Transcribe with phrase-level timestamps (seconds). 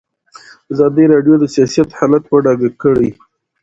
[0.73, 3.09] ازادي راډیو د سیاست حالت په ډاګه کړی.